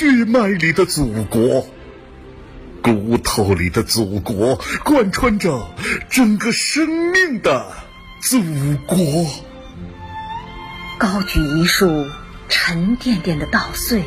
[0.00, 1.66] 血脉里的祖国，
[2.82, 5.74] 骨头里的祖国，贯穿着
[6.08, 7.70] 整个生命的
[8.22, 8.40] 祖
[8.86, 8.96] 国。
[10.96, 12.06] 高举一束
[12.48, 14.02] 沉甸甸的稻穗，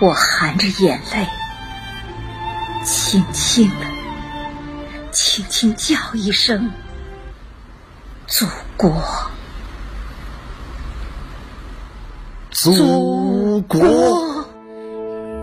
[0.00, 1.28] 我含着眼泪，
[2.86, 3.84] 轻轻的、
[5.10, 6.70] 轻轻叫一声
[8.26, 8.46] “祖
[8.78, 8.90] 国”。
[12.50, 13.80] 祖国，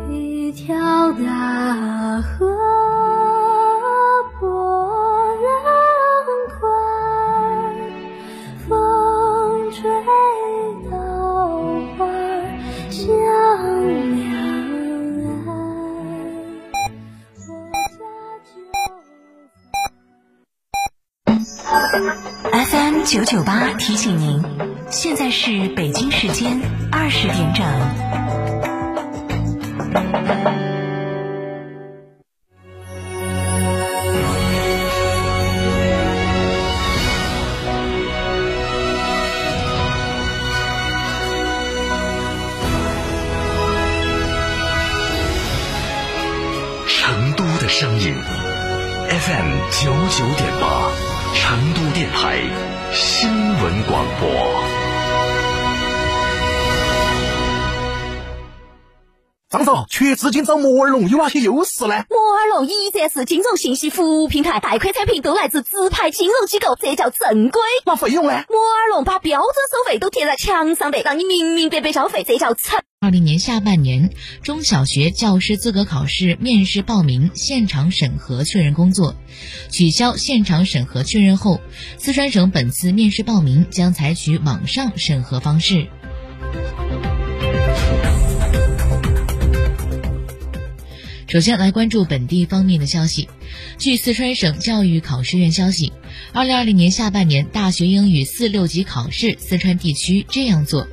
[0.09, 0.75] 一条
[1.13, 2.47] 大河
[4.39, 4.49] 波
[5.45, 5.47] 浪
[6.59, 6.59] 宽，
[8.67, 8.69] 风
[9.71, 9.79] 吹
[10.89, 10.91] 稻
[11.97, 11.99] 花
[12.89, 12.97] 香
[14.15, 14.19] 两
[15.45, 15.47] 岸。
[17.47, 17.51] 我
[17.97, 17.99] 家
[18.45, 18.49] 就
[22.51, 24.43] FM 九九八提醒您，
[24.91, 26.59] 现在是北京时间
[26.91, 27.65] 二十点整。
[46.87, 48.15] 成都的声音
[49.09, 50.91] ，FM 九九点八，
[51.35, 52.39] 成都电台
[52.91, 54.78] 新闻广播。
[59.49, 62.05] 张总，缺资金找摩尔龙有哪些优势呢？
[62.07, 67.59] 摩尔龙一站式金融信息服务平台，贷款产品都来自直牌金融机构，这叫正规。
[67.83, 68.43] 那费用呢？
[68.47, 72.79] 摩尔龙把标准收费都贴在墙上的，让你明明白白消费，这叫诚。
[73.01, 74.11] 二零年下半年，
[74.43, 79.15] 中小学教师资格考试面试报名现场审核确认工作
[79.71, 81.59] 取消现场审核确认后，
[81.97, 85.87] 四川省本次面试报名将采取网上审核方式。
[91.29, 93.29] 首先来关注本地方面的消息。
[93.77, 95.93] 据四川省教育考试院消息，
[96.33, 100.87] 二零二零年下半年大学英语四六级考试，四川地区这样做：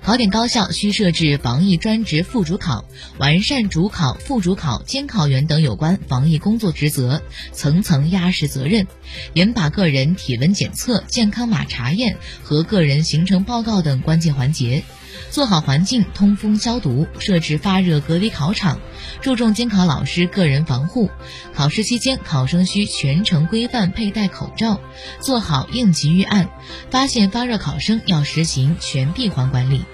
[0.00, 2.84] 考点高校需设置防疫专职副主考，
[3.18, 7.20] 完善主考、副主考、监考员等有关防疫工作职责，
[7.52, 8.86] 层层压实责任，
[9.34, 14.84] 严把个人体温检测、健康码查验和个人行程报告等关键环节。
[15.30, 18.80] 做好环境通风消毒，设置发热隔离考场，
[19.20, 21.10] 注重监考老师个人防护。
[21.54, 24.80] 考试期间，考生需全程规范佩戴口罩，
[25.20, 26.48] 做好应急预案。
[26.90, 29.84] 发现发热考生，要实行全闭环管理。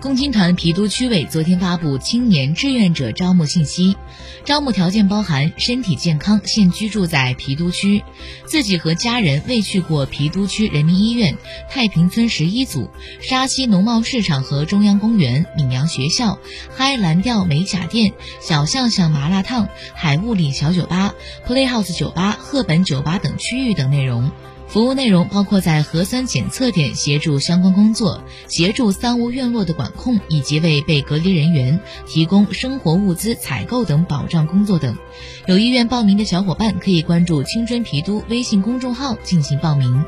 [0.00, 3.98] 共青团郫都区委昨天发布青年志愿者招募信息，
[4.46, 8.02] 招募条件包含身体健康、现居住在郫都区，
[8.46, 11.36] 自己和家人未去过郫都区人民医院、
[11.68, 12.88] 太平村十一组、
[13.20, 16.38] 沙溪农贸市场和中央公园、闽阳学校、
[16.74, 21.12] 嗨蓝调美甲店、小巷巷麻辣烫、海物里小酒吧、
[21.46, 24.30] Playhouse 酒吧、赫本酒吧等区域等内容。
[24.70, 34.96] 服务内容包括在核酸检测点协助相关工作，协助三无院落的管控，以及为被隔离人员提供生活物资采购等保障工作等。
[35.46, 40.04] 有意愿报名的小伙伴可以关注“青春皮都”微信公众号进行报名。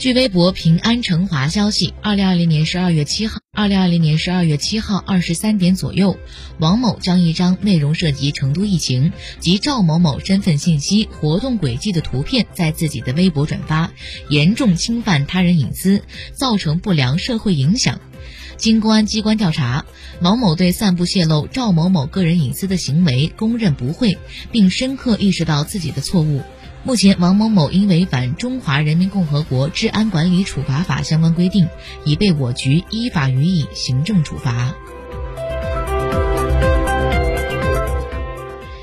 [0.00, 6.16] 据微博“平安成华”消息，二零二零年十二月七号，二零二零年十二月七号二十三点左右，
[6.58, 13.92] 王某将一张内容涉及成都疫情及赵某某身份信息、活动轨迹的图片在自己的微博转发，
[14.30, 18.00] 严重侵犯他人隐私，造成不良社会影响。
[18.56, 19.84] 经公安机关调查，
[20.22, 24.16] 王某对散布泄露赵某某个人隐私的行为供认不讳，
[24.50, 26.40] 并深刻意识到自己的错误。
[26.82, 31.68] 目前，王某某因违反《中华人民共和国治安管理处罚法》相关规定，
[32.04, 34.74] 已被我局依法予以行政处罚。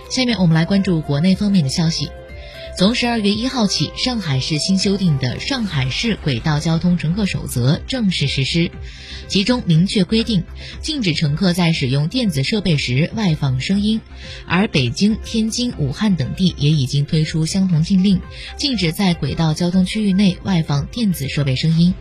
[0.10, 2.12] 下面我们来关注国内方面的消息。
[2.78, 8.70] 从十二月一号起，上海市新修订的《上海市轨道交通乘客守则》正式实施，
[9.28, 10.44] 其中明确规定，
[10.80, 14.00] 禁止乘客在使用电子设备时外放声音。
[14.46, 18.22] 而北京、天津、武汉等地也已经推出相同禁令，
[18.58, 21.96] 禁止在轨道交通区域内外放电子设备声音。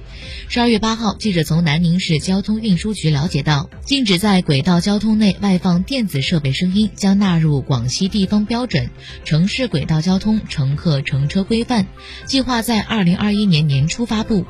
[0.48, 8.86] 十二月八号，记者从南宁市交通运输局了解到，禁止在轨道交通内外放电子设备声音将纳入广西地方标准
[9.24, 11.84] 《城市轨道交通乘客乘车规范》，
[12.26, 14.44] 计划在二零二一年年初发布。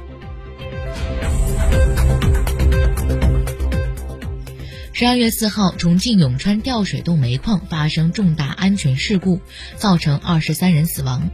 [4.95, 9.43] 十二月四号，重庆永川吊水洞煤矿发生重大安全事故，
[9.77, 11.29] 造成二十三人死亡。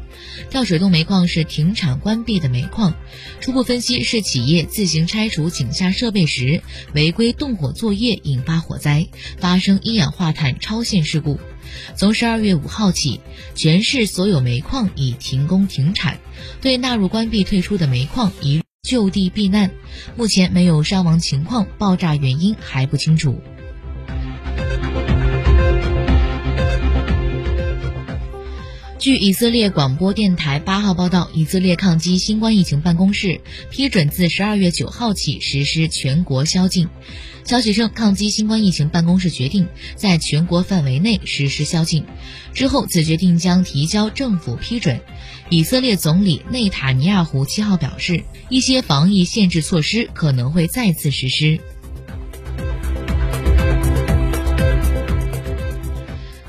[0.50, 2.96] 吊水洞煤矿是停产关闭的煤矿，
[3.38, 6.61] 初步分析是企业自行拆除井下设备时
[6.93, 9.06] 违规动火作业引发火灾，
[9.38, 11.38] 发生一氧化碳超限事故。
[11.96, 13.20] 从十二月五号起，
[13.54, 16.19] 全市所有煤矿已停工停产，
[16.60, 19.70] 对纳入关闭退出的煤矿已就地避难。
[20.16, 23.40] 目前没有伤亡情况，爆炸原因还不清楚。
[29.02, 36.87] 据以色列广播电台八号报道，以色列抗击新冠疫情办公室批准自十二月九号起实施全国宵禁。
[37.43, 39.66] 消息称，抗击新冠疫情办公室决定
[39.96, 42.04] 在全国范围内实施宵禁，
[42.54, 45.00] 之后此决定将提交政府批准。
[45.50, 51.58] 以色列总理内塔尼亚胡七号表示，一些防疫限制措施可能会再次实施。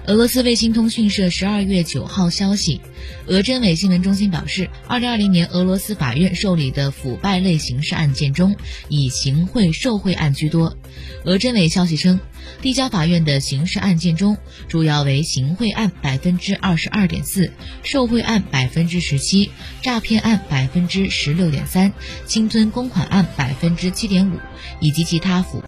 [0.05, 2.81] 俄罗斯卫星通讯社十二月九号消息，
[3.25, 8.57] 俄真伪新闻中心表示，二零二零年俄罗斯法院受理的腐败类刑事案件中，
[8.89, 10.75] 以行贿受贿案居多。
[11.23, 12.19] 俄真伪消息称，
[12.61, 17.53] 递交法院的刑事案件中，主要为行贿案百分之二十二点四，
[17.83, 19.51] 受贿案百分之十七，
[19.81, 21.94] 诈骗案百分之十六点三，
[22.25, 24.38] 侵吞公款案百分之七点五，
[24.81, 25.61] 以及其他腐。